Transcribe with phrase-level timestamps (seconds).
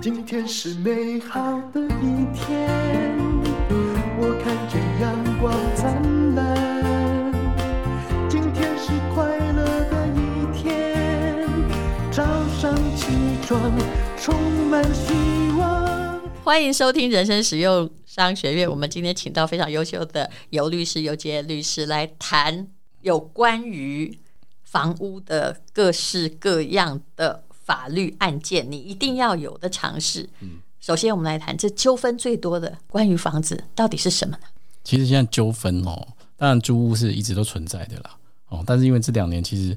[0.00, 2.68] 今天是美好的一天，
[4.18, 7.32] 我看见阳光灿烂。
[8.28, 10.18] 今天是快乐的一
[10.56, 11.46] 天，
[12.10, 12.24] 早
[12.60, 13.06] 上起
[13.46, 13.72] 床
[14.16, 14.34] 充
[14.68, 15.12] 满希
[15.56, 16.20] 望。
[16.42, 18.68] 欢迎收听人生实用商学院。
[18.68, 22.66] 我们今天请到非常优秀的游律师、游杰律师来谈
[23.02, 24.18] 有关于
[24.70, 27.44] 房屋的各式各样的。
[27.68, 30.26] 法律案件，你一定要有的尝试。
[30.40, 34.44] 嗯，首先我们来谈这纠纷最多的关于房子到底是什么呢？
[34.82, 36.08] 其实现在纠纷哦，
[36.38, 38.16] 当然租屋是一直都存在的啦。
[38.48, 39.76] 哦，但是因为这两年其实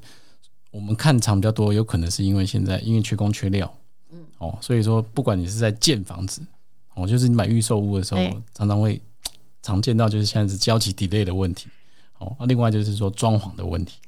[0.70, 3.70] 我们看场比较多，有可能是因为现在因为缺工缺料，
[4.10, 6.40] 嗯，哦，所以说不管你是在建房子，
[6.94, 8.98] 哦，就是你买预售屋的时候，欸、常常会
[9.60, 11.68] 常见到就是现在是交期 delay 的问题。
[12.16, 13.98] 哦，那另外就是说装潢的问题。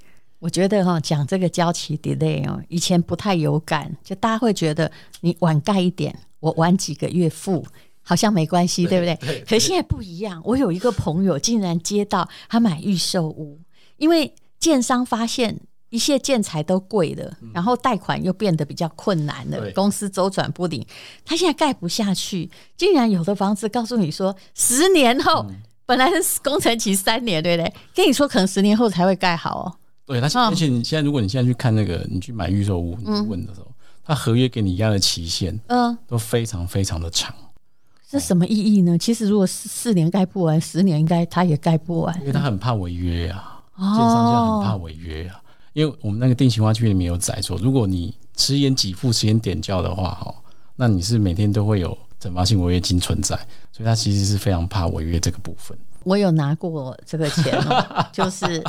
[0.44, 7.64] 我觉得哈，讲这个交期 delay 哦，以前不太有感，就大家会觉得你晚盖一点，我晚几个月付，
[8.02, 9.16] 好像没关系，对不对？
[9.27, 13.58] 对，可是现在不一样，我有一个朋友竟然接到他买预售屋，
[13.96, 20.86] 因为建商发现一切建材都贵了，然后贷款又变得比较困难了，公司周转不灵，
[21.24, 25.47] 他现在盖不下去，竟然有的房子告诉你说十年后，
[25.86, 27.74] 本来是工程期三年，对不对？
[27.94, 29.80] 跟你说可能十年后才会盖好哦。
[30.06, 33.66] 对，他而且你现在，如果你现在去看那个，你去买预售屋，你问的时候，
[34.05, 37.34] 他合约给你压的期限，嗯，都非常非常的长。
[38.06, 38.98] 这什么意义呢？
[38.98, 45.41] 其实如果四四年盖不完，十年应该他也盖不完，因为他很怕违约啊，建商现在很怕违约啊。
[45.72, 50.32] 因为我们那个定型化区里面有载说，如果你迟延给付、迟延点交的话，哈，
[50.77, 53.34] 那你是每天都会有惩罚性违约金存在，
[53.72, 55.77] 所以他其实是非常怕违约这个部分。
[56.05, 58.62] 我有拿过这个钱哦， 就是。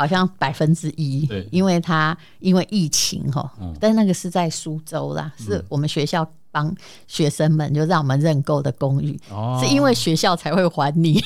[0.00, 6.74] 好像百分之一，因为他因为疫情哈，但那个是在苏州啦，是我们学校帮
[7.06, 9.20] 学生们就让我们认购的公寓，
[9.60, 11.22] 是因为学校才会还你，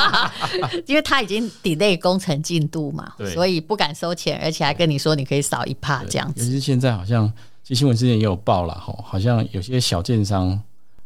[0.88, 6.40] 因为他已经 delay 工程进度嘛，所以不敢收钱，而且还跟你说你可以少一帕这样子。
[6.40, 7.30] 尤其是现在好像，
[7.62, 10.58] 其实新闻之前也有报了哈，好像有些小建商，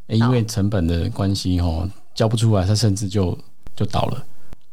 [0.07, 3.37] 因为成本的关系哈，交不出来，他甚至就
[3.75, 4.25] 就倒了，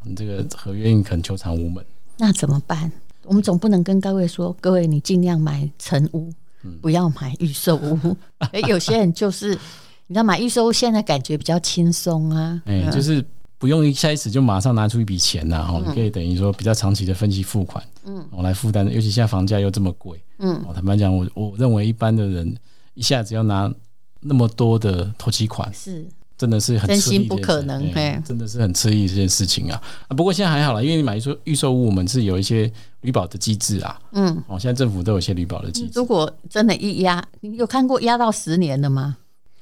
[0.03, 1.83] 你这个合约你可能求偿无门。
[2.21, 2.91] 那怎么办？
[3.23, 6.31] 我们总不能跟各位说，各位你尽量买成屋，
[6.79, 8.15] 不要买预售屋。
[8.53, 9.57] 哎，有些人就是，
[10.05, 13.25] 你知道买预售屋现在感觉比较轻松啊，哎，就是
[13.57, 18.85] 不用一开始就马上拿出一笔钱呐，哈，你可以等于说比较长期的分期付款，嗯，我来负担。
[18.85, 22.55] 尤其现在房价又这么贵，嗯，我坦白讲，我我认为一般的人
[22.93, 23.73] 一下子要拿
[24.19, 26.07] 那么多的头期款是。
[26.41, 29.79] 真的是很真心不可能，哎，真的是很吃力这件事情啊。
[30.07, 32.71] 啊，不过现在还好了，因为你买预售预售屋，我们是有一些
[33.01, 34.01] 履保的机制啊。
[34.13, 35.91] 嗯，哦，现在政府都有一些履保的机制。
[35.93, 39.17] 如果真的一压，你有看过压到十年的吗？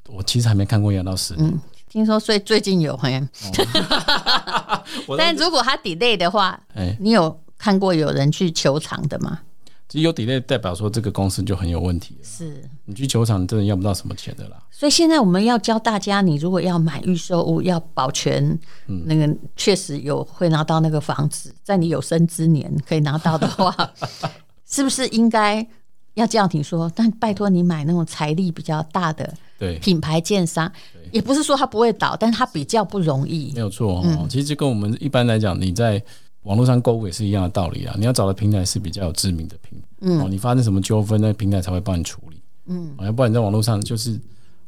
[0.08, 1.50] 我其实还没看过压到十年。
[1.50, 3.22] 嗯，听说最最近有，哎，
[5.18, 9.42] 但如果他 delay 的话，哎，你有看过有人去求偿的吗？
[9.90, 12.24] 其实有 delay 代表说这个公司就很有问题了。
[12.24, 14.64] 是你去球场，真的要不到什么钱的啦。
[14.70, 23.76] 所以现在我们要教大家，你如果要买预售屋，要保全那个确实有会拿到那个房子，在你有生之年可以拿到的话，
[24.70, 25.68] 是不是应该
[26.14, 26.92] 要这样听说？
[26.96, 29.34] 但拜托你买那种财力比较大的
[29.82, 30.72] 品牌建商，
[31.12, 33.52] 也不是说它不会倒，但是他比较不容易。
[33.56, 36.04] 没有错哦，其实跟我们一般来讲，你在。
[36.44, 37.94] 网络上购物也是一样的道理啊！
[37.98, 44.12] 你要找的平台是比较有知名的平台，嗯，哦，你发生什么纠纷，那平台才会帮你处理，嗯，要不然你在网络上就是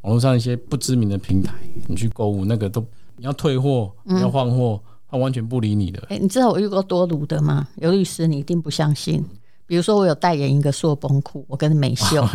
[0.02, 1.54] 网络上一些不知名的平台，
[1.88, 6.00] 你去购物那个都你要退货，你要换货，他完全不理你的。
[6.10, 7.68] 哎、欸，你知道我遇过多卢的吗？
[7.76, 9.26] 刘律师，你一定不相信。
[9.66, 12.28] 比如说我有代言一个硕崩裤，我跟 美秀，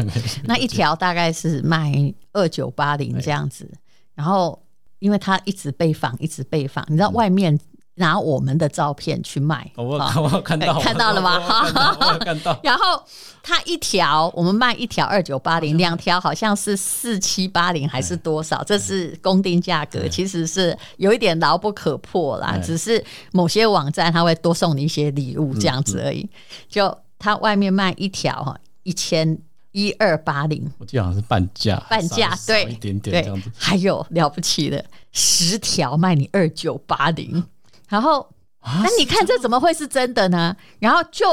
[0.45, 1.93] 那一条大概是卖
[2.33, 3.71] 二九八零这样子，
[4.15, 4.59] 然后
[4.99, 7.61] 因为他一直被访，一直被访，你知道外面。
[7.99, 11.41] 拿我们的照片去卖，我我看到看到了吗？
[11.41, 12.59] 哈，看到。
[12.63, 13.03] 然后
[13.43, 18.63] 它一条，我们卖一条二九八零，两条好像是四七八零还是多少？
[18.65, 22.59] 这是公定价格，其实是有一点牢不可破啦。
[22.59, 26.29] 只是某些网站它会多送你一些礼物这样子而已。
[26.69, 29.39] 就它外面卖一条哈一千
[29.73, 33.51] 一二八零，我记得好像是半价，半价对，一点点这样子。
[33.57, 37.43] 还有了不起的十条卖你二九八零。
[37.89, 38.29] 然后，
[38.63, 40.57] 那你看这怎么会是真的呢？
[40.79, 41.27] 然后就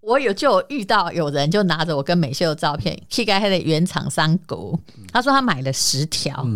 [0.00, 4.78] 我有就有遇到有人就拿着我跟美秀的照片，去给他的原厂商狗，
[5.12, 6.46] 他说他买了十条，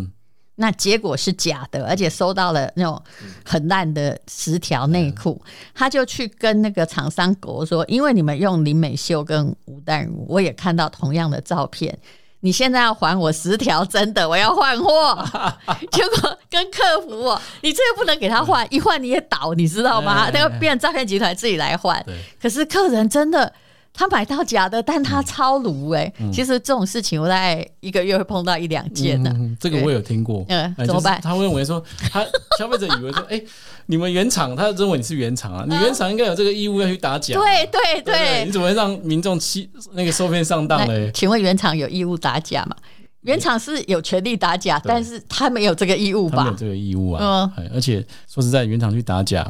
[0.57, 3.03] 那结果是假的，而且收到了那种
[3.45, 5.41] 很烂的十条内裤，
[5.75, 11.99] 他就去跟那个厂商狗说，因为你们用林美秀跟吴淡如，我也看到同样的照片，
[12.45, 15.19] 你现在要还我十条真的，我要换货。
[15.91, 20.29] 结果跟客服哦，你这个不能给他换，一换你也倒，你知道吗？
[20.31, 22.05] 那个变诈骗集团自己来换。
[22.41, 23.51] 可是客人真的。
[23.97, 26.33] 他买到假的，但他超炉哎、欸嗯！
[26.33, 29.57] 其实这种事情我大概一个月会碰到一两件呢、嗯。
[29.61, 30.45] 这个我有听过。
[30.49, 31.21] 嗯，怎么办？
[31.23, 31.81] 他会认为说，
[32.11, 32.27] 他
[32.59, 33.47] 消费者以为说， 哎、欸，
[33.87, 37.35] 你们原厂，他认为你是原厂啊，你原厂应该有这个义务要去打假。
[37.35, 41.09] 对对对，对，对，你怎么会让民众欺那个受骗上当嘞？
[41.15, 42.75] 请问原厂有义务打假吗？
[43.21, 46.39] 原厂是有权利打假，但是他没有这个义务吧？
[46.39, 47.49] 他没有这个义务啊。
[47.57, 49.49] 嗯，而且说实在，原厂去打假，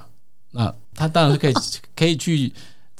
[0.51, 1.55] 那他当然是可以
[1.97, 2.53] 可以去。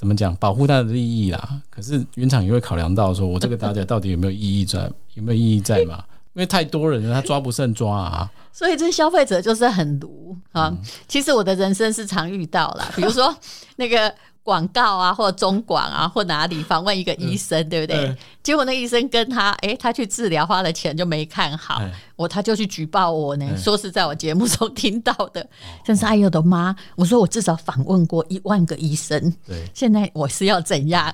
[0.05, 0.37] 怎么讲？
[0.37, 1.61] 保护他的利益啦。
[1.71, 4.91] 可是原厂也会考量到，说我这个打假到底有没有意义在？
[5.15, 6.05] 有没有意义在嘛？
[6.35, 8.31] 因为太多人了，他抓不胜抓啊。
[8.53, 10.77] 所以这消费者就是很毒啊。
[11.09, 13.35] 其实我的人生是常遇到啦，比如说
[13.77, 14.15] 那个。
[14.45, 17.97] 广告啊，或中广啊，或哪里访问一个医生，嗯、对不对？
[18.07, 21.81] 嗯、结果那医生跟他，哎，他去治疗花了钱就没看好，
[22.15, 25.45] 我、嗯、他就去举报我呢，嗯、说是在我节目中听到的。
[25.83, 26.77] 真是哎呦我的妈！
[26.95, 31.13] 我说我至少访问过一万个医生，对，现在我是要怎样？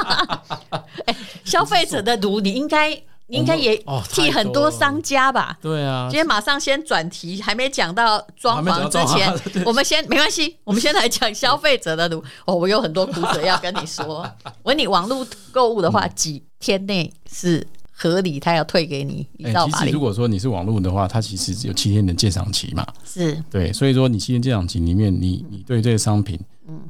[1.04, 1.14] 哎，
[1.44, 3.02] 消费者的毒，你应该。
[3.30, 3.76] 你应该也
[4.12, 5.56] 替很多商家吧？
[5.62, 9.32] 对啊，今天马上先转题，还没讲到装潢之前，
[9.64, 12.22] 我们先没关系，我们先来讲消费者的路。
[12.44, 14.04] 哦，我有很多苦水要跟你说。
[14.44, 18.40] 我问你，网络购物的话，几天内是合理？
[18.40, 19.92] 他要退给你一到哪里？
[19.92, 22.84] 如果说你是网络的话，它其实只有七天的鉴赏期嘛。
[23.04, 26.36] 是对，所以说你七天鉴赏期里面，你你对这个商品，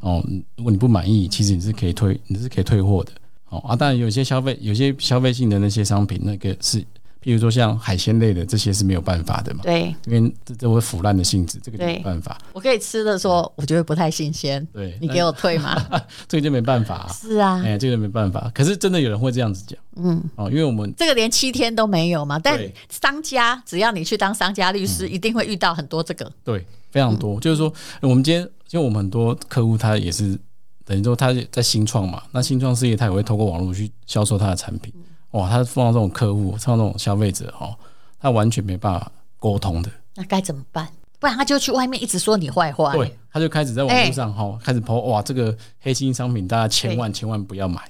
[0.00, 0.24] 哦，
[0.56, 3.12] 如果你不满意，其实你是可以退，你是可以退货的。
[3.50, 6.78] 哦啊，当然有些消费，有些消费性的那些商品，那个是，
[7.22, 9.60] 譬如说像海鲜类的这些是没有办法的嘛。
[9.64, 12.38] 对，因为这这会腐烂的性质，这个就没办法。
[12.52, 14.64] 我可以吃的说，我觉得不太新鲜。
[14.72, 15.76] 对，你给我退吗？
[16.28, 17.08] 这个就没办法啊。
[17.12, 18.50] 是啊，哎，这个没办法。
[18.54, 22.38] 可是真的有人会这样子讲，嗯，哦，因为我们这个连七天都没有嘛。
[22.38, 22.56] 但
[22.88, 26.30] 商家只要你去当商家律师，一定会遇到很多这个。
[26.44, 27.40] 对，非常多。
[27.40, 30.38] 就是说，我们今天，因为我们很多客户他也是。
[30.84, 34.92] 等于说他在新创嘛，那新创事业他也会透过网络去销售他的产品。
[35.32, 37.74] 哇，他碰到这种客户，碰到这种消费者哦，
[38.18, 39.90] 他完全没办法沟通的。
[40.16, 40.88] 那该怎么办？
[41.20, 42.92] 不然他就去外面一直说你坏话。
[42.94, 47.80] 对，他就开始在网络上哈、欸，开始 po 哇，这个黑心商品大家千万千万不要买。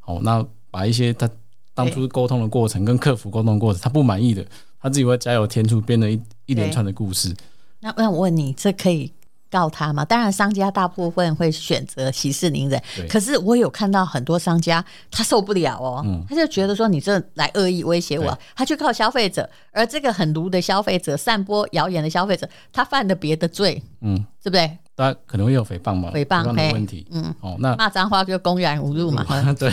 [0.00, 1.30] 好，那把一些他
[1.72, 4.44] 当初沟通的过程跟客服沟通的过程，他不满意的，
[4.80, 7.34] 他自己会加油添醋，编了一一连串的故事。
[7.80, 9.12] 那那我问你，这可以？
[9.52, 10.02] 告他嘛？
[10.04, 12.82] 当然，商家大部分会选择息事宁人。
[13.08, 19.48] 可是我有看到很多商家，他受不了哦，嗯、他就觉得说你这来恶意威胁我，他去告消费者。
[19.70, 24.78] 而这个很毒的消费者，散播谣言的消费者，他犯了别的罪，嗯，对不对？
[24.94, 26.10] 他可能会有诽谤嘛？
[26.14, 29.24] 诽谤没问题，嗯，哦，那骂脏话就公然侮辱嘛？
[29.28, 29.70] 嗯、 对，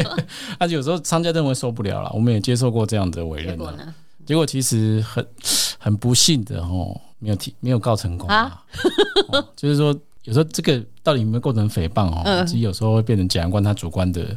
[0.58, 3.50] 而且有时候商家认为受不了了，我们也接受过这样的委任。
[3.50, 3.94] 结果呢？
[4.26, 5.26] 结果其实很
[5.78, 6.98] 很不幸的哦。
[7.24, 8.62] 没有提，没有告成功啊！
[9.28, 12.46] 哦、 就是说，有时候这个到底有没有构成诽谤哦、嗯？
[12.46, 14.30] 其实有时候会变成检察官他主观的一些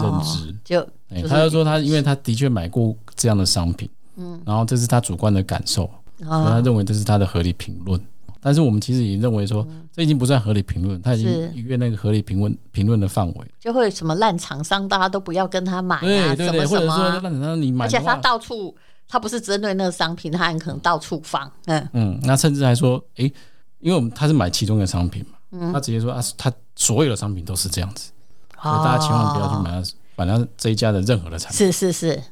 [0.00, 0.54] 认知。
[0.64, 5.90] 就，欸、他就说他，因为他的确买过这样的商品，嗯，然后这是他主观的感受，
[6.20, 8.00] 嗯、所以他认为这是他的合理评论。
[8.40, 13.46] 但是我们其实也认为说，这已经不算合理评论，他已经逾越那个合理评论评论的范围。
[13.58, 18.76] 就会什么烂厂商，大家都不要跟他买啊，对对对，什么什么、啊、或者说烂厂商你买，而且他到处。
[19.10, 21.50] 他不是针对那个商品，他很可能到处放。
[21.66, 23.34] 嗯嗯，那甚至还说，哎、欸，
[23.80, 28.12] 因为我们他是买其中的商品嘛，嗯，他直接说啊，他所有的商品都是这样子，
[28.58, 31.56] 哦、所以大家千万不要去买他，反正这一家的任何的产品。
[31.56, 32.22] 是是是，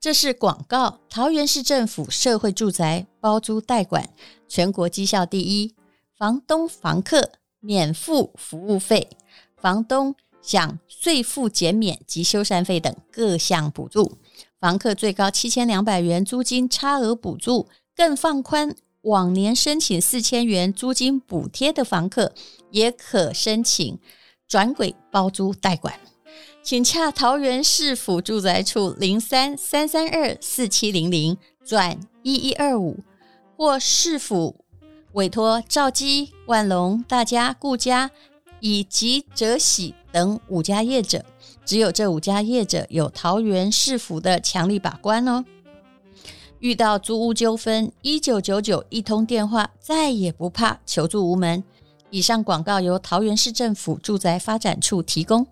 [0.00, 1.00] 这是广告。
[1.10, 4.08] 桃园市政府社会住宅包租代管，
[4.48, 5.74] 全国绩效第一，
[6.16, 9.10] 房东房客免付服务费，
[9.56, 14.16] 房东享税负减免及修缮费等各项补助。
[14.58, 22.32] 房客最高七千两百元租金差额补助，更放宽往年申请四千元租金补贴的房客，
[22.70, 23.98] 也可申请
[24.48, 25.94] 转轨包租代管。
[26.62, 32.98] 请洽桃园市府住宅处零三三三二四七零零转一一二五，
[33.56, 34.56] 或市府
[35.12, 38.10] 委托兆基、万隆、大家、顾家
[38.60, 41.24] 以及泽喜等五家业者。
[41.66, 45.44] 只有这五家业者有桃园市府的强力把关哦。
[46.60, 51.62] 遇到租屋纠纷，一九九九一通电话，再也不怕求助无门。
[52.08, 55.46] 以上广告由桃园市政府住宅发展处提供。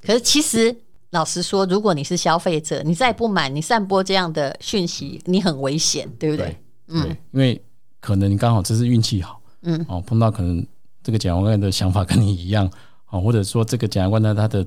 [0.00, 0.76] 可是其实
[1.10, 6.46] 老实说，如果你是消费者，你再不买，你散播这样的讯息，你很危险，对不对？
[6.46, 6.56] 对
[6.88, 7.60] 嗯，因为
[8.00, 10.64] 可能你刚好这是运气好，嗯，哦，碰到可能
[11.02, 12.70] 这个检察官的想法跟你一样，
[13.10, 14.66] 哦，或者说这个检察官呢，他的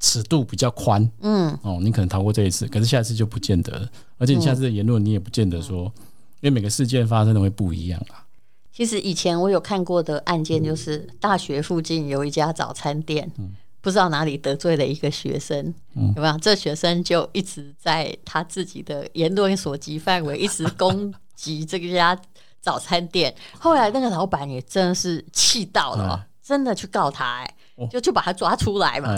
[0.00, 3.88] 尺度比较宽，嗯，哦，你可能逃过这一次，可是下一次就不见得了，
[4.18, 6.02] 而且你下次的言论你也不见得说，嗯、
[6.40, 8.24] 因为每个事件发生的会不一样啊。
[8.72, 13.30] 其实以前我有看过的案件，就是大学附近有一家早餐店。
[13.38, 15.62] 嗯不知道哪里得罪了一个学生，
[15.94, 16.38] 嗯、有没有？
[16.38, 22.18] 这学生就一直在他自己的言论所及范围，一直攻击这个家
[22.62, 23.34] 早餐店。
[23.58, 27.54] 后来那个老板也真的是气到了，嗯、 真的去告他，哎，
[27.90, 29.08] 就就把他抓出来嘛。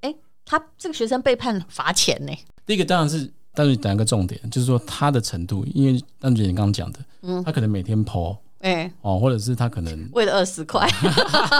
[0.00, 2.32] 哎、他这个学生被判罚钱呢。
[2.66, 8.36] 第一个当然是，但是讲一个重点，就是说他的程度，因为当姐你刚刚讲的，嗯，他可能每天 po。
[8.60, 10.88] 哎、欸、哦，或者是他可能为了二十块，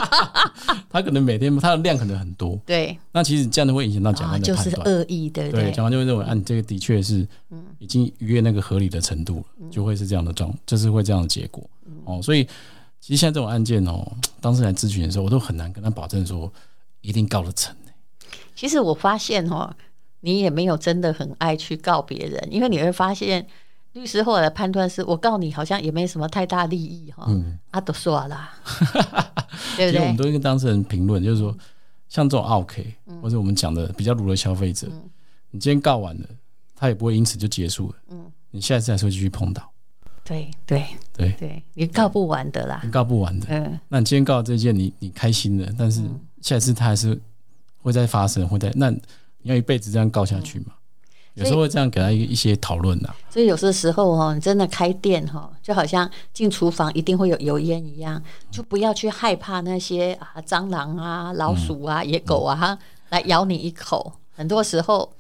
[0.88, 7.28] 他可能每天他的量可能很多，对，那其实这样都会影响到检察官的判断，就是恶意的，对，检察官就会认为，啊，你这个的确是，
[7.78, 12.48] 已经逾越那个合理的程度了，嗯、就会是这样的状，就是会这样的结果，嗯、哦，所以
[13.04, 16.50] 其实现在这种案件哦， 当事人来咨询的时候，我都很难跟他保证说
[17.02, 17.76] 一定告得成。
[18.54, 19.70] 其实我发现哦，
[20.20, 23.46] 你也没有真的很爱去告别人，因为你会发现。
[23.92, 28.52] 律师后来的判断是，我告你好像也没什么太大利益哈，嗯，啊都说啦，
[29.76, 29.92] 对不对？
[29.92, 31.56] 其实我们都会跟当事人评论，就是说，
[32.08, 32.92] 像这种 OK，
[33.22, 34.88] 或者我们讲的比较鲁的消费者，
[35.52, 36.26] 你今天告完了，
[36.74, 39.70] 他也不会因此就结束了，嗯，你下一次还是会继续碰到，
[40.24, 41.32] 对对对。
[41.38, 46.02] 对，你告不完的啦，你告不完的，嗯，那你今天告这件，你你开心了，但是
[46.40, 47.20] 下一次他还是
[47.82, 49.00] 会再发生，会再，那你
[49.42, 50.72] 要一辈子这样告下去吗？
[51.34, 62.78] 有时候会这样给他一一些讨论呐，所以有些时候哈，你真的开店哈，就好像进厨房一定会有油烟一样，就不要去害怕那些啊蟑螂啊、老鼠啊、嗯、野狗啊哈
[63.08, 64.12] 来咬你一口。
[64.36, 65.12] 很多时候，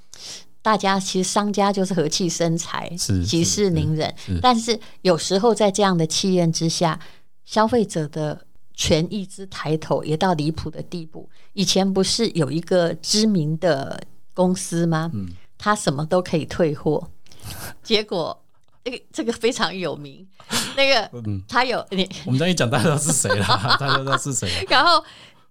[0.64, 4.14] 大家其实商家就是和气生财，息事宁人。
[4.40, 6.98] 但是有时候在这样的气焰之下，
[7.44, 11.28] 消费者的权益之抬头也到离谱的地步。
[11.52, 14.00] 以前不是有一个知名的
[14.32, 15.10] 公司吗？
[15.12, 15.28] 嗯
[15.58, 17.10] 他什么都可以退货，
[17.82, 18.42] 结果
[18.82, 20.26] 这个这个非常有名，
[20.76, 21.10] 那个
[21.46, 23.46] 他有你，我们这一讲大家知道是谁了，
[23.78, 24.48] 大家知道是谁。
[24.68, 25.02] 然后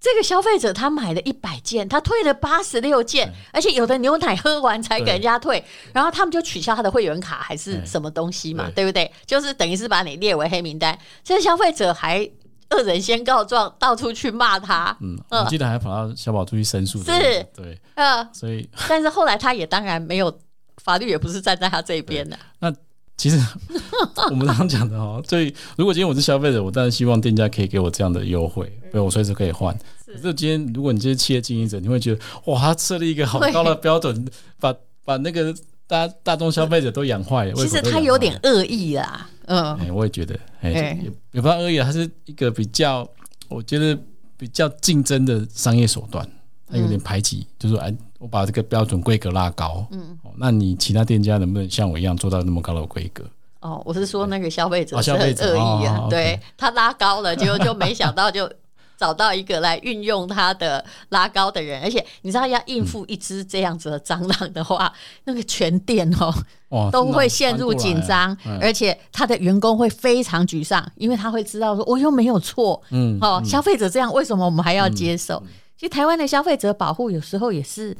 [0.03, 9.09] 这个消费者他买了一百件，他退了八十六件，而且有的牛奶喝完才给人家退，然后他们就取消他的会员卡还是什么东西嘛，对不对？
[9.25, 12.29] 就是等于是把你列为黑名单，这个消费者还。
[12.69, 14.97] 恶人先告状，到处去骂他。
[14.99, 16.97] 嗯，我记得还跑到小宝处去申诉。
[17.03, 20.39] 是，对，嗯，所以， 但是后来他也当然没有，
[20.77, 22.39] 法律也不是站在他这边的。
[22.57, 22.73] 那
[23.15, 23.37] 其实
[24.29, 29.77] 我们刚刚讲的哦，所以如果今天我是消费者，我当然希望店家可以给我这样的优惠，所以我随时可以换。
[30.05, 34.27] 可是今天如果你这些企业经营者，你会觉得哇，他设立一个好高的标准，
[34.59, 34.73] 把
[35.05, 35.53] 把那个
[35.87, 37.51] 大大众消费者都养坏。
[37.53, 39.29] 其实他有点恶意啦。
[39.45, 43.07] 嗯，哎，我也觉得，哎，也也不恶意，他是一个比较，
[43.49, 43.97] 我觉得
[44.37, 46.27] 比较竞争的商业手段，
[46.69, 47.93] 他有点排挤，嗯、就是说，哎，
[48.23, 53.21] 我把这个标准规格拉高，嗯，那你其他店家能不能像我一样做到那么高的规格？
[53.59, 58.49] 哦，我是说那个消费者是很恶意啊，对他拉高了，结果就没想到就。
[58.95, 64.93] 找到一个来运用他的拉高的人，而且你知道要应付一只这样子的蟑螂的话，嗯、
[65.25, 66.33] 那个全店哦、
[66.69, 75.41] 喔、都会陷入紧张，而且他的员工会非常沮丧，因为他会知道说我又没有错，嗯，哦，消费者这样为什么我们还要接受？
[75.43, 75.49] 嗯嗯、
[75.83, 77.93] 其实台湾的消费者保护有时候也是，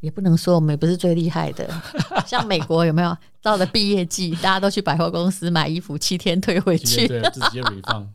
[0.00, 1.68] 也不能说我们也不是最厉害的，
[2.26, 3.14] 像美国有没有？
[3.42, 8.06] 到了毕业季，大家都去百货公司买衣服，七天退回去，对，直接 refund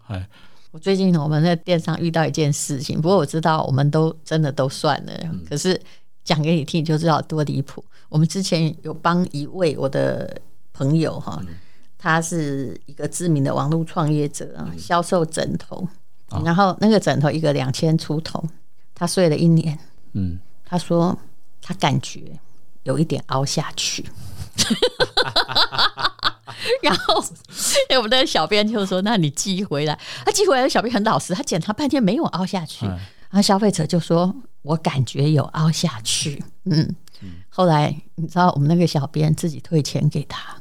[0.72, 5.80] 我最近我们在电商遇到一件事情，不过我知道我们都真的都算了，嗯、可是
[6.24, 7.86] 讲给你听，你就知道多离谱。
[8.10, 10.36] 我们之前有帮一位我的
[10.74, 11.54] 朋友哈，嗯、
[11.96, 15.88] 他是一个知名的网络创业者啊，销售枕头，
[16.32, 18.44] 嗯、然后那个枕头一个两千出头，
[19.02, 19.80] 他睡了一年，
[20.14, 21.18] 嗯，他说
[21.60, 22.22] 他感觉
[22.84, 24.06] 有一点凹下去。
[26.84, 27.20] 然后，
[27.90, 32.86] 哎，我们的小编就说：“那你寄回来。”他寄回来的小编很老实，他检查半天没有凹下去。
[32.86, 36.96] 然后消费者就说：“我感觉有凹下去。”嗯，
[37.50, 40.58] 后来你知道，我们那个小编自己退钱给他。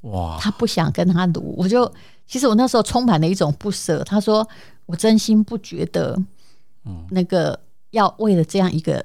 [0.00, 0.38] 哇！
[0.40, 1.92] 他不想跟他赌，我就
[2.26, 4.02] 其实我那时候充满了一种不舍。
[4.02, 4.48] 他说
[4.86, 6.18] ：“我真心不觉得，
[7.10, 7.58] 那个
[7.96, 9.04] 要为了这样一个。”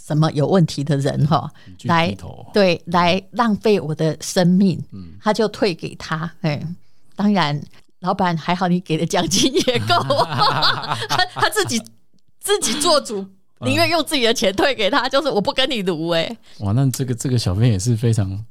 [0.00, 2.16] 什么有问题的人哈，来
[2.54, 6.32] 对来浪费我的生命，嗯他就退给他。
[6.40, 6.66] 哎，
[7.14, 7.60] 当然，
[8.00, 9.94] 老板还好，你给的奖金也够，
[11.10, 11.78] 他他自己
[12.40, 13.22] 自己做主，
[13.60, 16.34] 宁愿用自己的钱退给他，就是我不跟你赌哎。
[16.60, 18.42] 哇，那这个这个小编也是非常，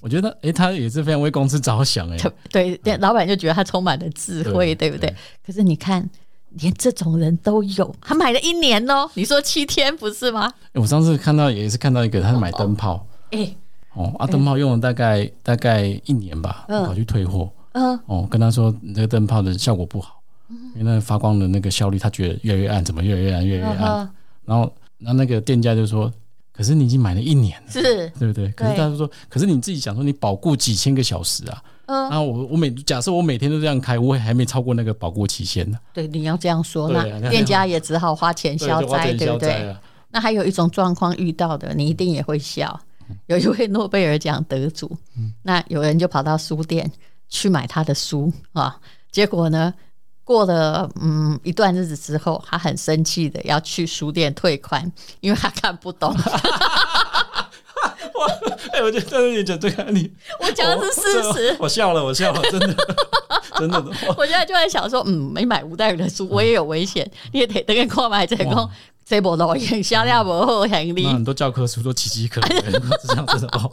[0.00, 2.16] 我觉得哎、欸，他也是非常为公司着想哎。
[2.50, 5.16] 对，对，老板就觉得他充满了智慧，对，对不对，对？
[5.46, 6.10] 可是你看，
[6.58, 10.52] 连这种人都有，他买了一年哦，你说七天不是吗？
[10.72, 13.54] 欸、我上次看到也是看到一个，他是买灯泡，哎、哦。
[13.94, 17.48] 哦，啊，灯泡用了大概、欸、大概一年吧，跑去退货。
[17.72, 24.00] 嗯，哦，跟他说你这个灯泡的效果不好，嗯、因为那个发光的那个效率，他觉得越来越暗，怎么越来越暗，越来越暗。
[24.00, 24.10] 嗯、
[24.44, 26.12] 然后，那那个店家就说
[26.52, 27.82] ：“可是你已经买了一年了，是，
[28.18, 31.62] 对不对？”可是他就说：“可是你自己想说，你保固几千个小时啊？
[31.86, 35.78] 嗯，那我我每假设我每天都这样开，我也还没超过那个保固期限呢。
[35.92, 39.76] 对，你要这样说，那店家也只好花钱消灾，对不对？
[40.10, 42.80] 那还有一种状况遇到的，你一定也会笑。
[43.26, 44.90] 有一位诺贝尔奖得主，
[45.42, 46.90] 那有人就跑到书店
[47.28, 49.74] 去买他的书啊，结果呢，
[50.24, 56.16] 过了嗯一段日子之后，他很生气的要去书店退款，因为他看不懂。
[58.14, 58.26] 哇！
[58.72, 61.56] 哎，我觉得你讲这个案例，我讲的是事实。
[61.58, 62.76] 我笑了，我笑了，真的，
[63.58, 63.84] 真的。
[64.16, 68.68] 我现在就在想说，嗯，没买吴代宇的书，我也有危险，你也得等个购买成功。
[69.06, 71.12] 这部导演销量不好，很厉害。
[71.12, 72.56] 很多教科书都岌岌可危，
[73.00, 73.70] 是 这样子的话。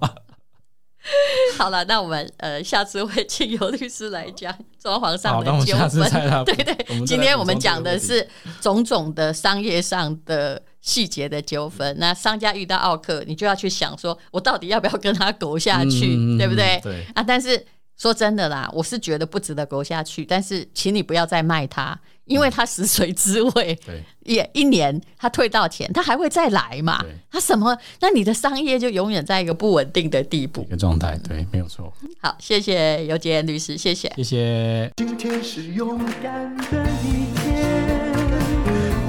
[1.57, 6.45] 好了，那我们呃下次会请尤律师来讲装潢上的纠纷。
[6.45, 8.27] 对 对，今天我们讲的是
[8.59, 11.95] 种种的商业上的细节的纠纷。
[11.97, 16.79] 那商家遇到奥克，你就要去想说，我到底要不要跟他苟下去，嗯、对不对？
[16.83, 17.65] 对啊，但是
[17.97, 20.23] 说真的啦，我是觉得不值得苟下去。
[20.23, 21.99] 但是，请你不要再卖他。
[22.31, 27.03] 因为他食髓知味， 对，也一年他退到钱，他还会再来嘛？
[27.29, 27.77] 他什么？
[27.99, 31.91] 那你的商业就永远在一个不稳定的地步，一个状态，对，没有错。
[32.21, 34.91] 好，谢谢尤杰律师，谢谢，谢谢。
[34.95, 37.53] 今天是勇敢的一天，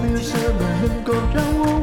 [0.03, 1.82] 没有什么能够让我